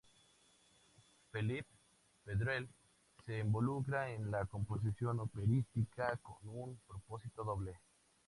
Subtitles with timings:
[1.31, 1.67] Felip
[2.25, 2.67] Pedrell
[3.23, 7.77] se involucra en la composición operística con un propósito doble.